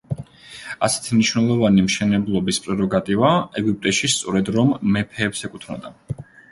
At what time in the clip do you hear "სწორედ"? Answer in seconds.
4.19-4.55